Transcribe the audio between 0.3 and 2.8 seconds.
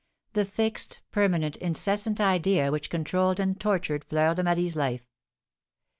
the fixed, permanent, incessant idea